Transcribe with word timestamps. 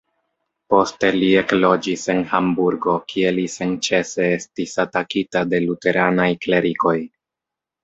Poste 0.73 1.09
li 1.17 1.27
ekloĝis 1.41 2.05
en 2.13 2.21
Hamburgo, 2.31 2.95
kie 3.13 3.35
li 3.37 3.45
senĉese 3.57 4.27
estis 4.41 4.75
atakita 4.87 5.47
de 5.53 5.63
luteranaj 5.69 6.29
klerikoj. 6.49 6.99